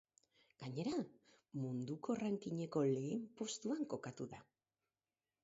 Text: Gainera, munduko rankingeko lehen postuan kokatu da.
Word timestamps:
Gainera, 0.61 0.93
munduko 1.65 2.15
rankingeko 2.21 2.83
lehen 2.95 3.23
postuan 3.43 3.87
kokatu 3.95 4.29
da. 4.35 4.43